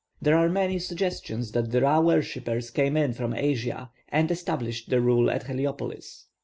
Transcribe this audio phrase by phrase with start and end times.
[0.19, 4.99] There are many suggestions that the Ra worshippers came in from Asia, and established their
[5.01, 6.25] rule at Heliopolis.